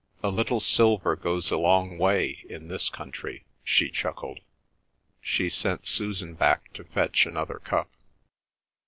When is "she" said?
3.63-3.91, 5.21-5.47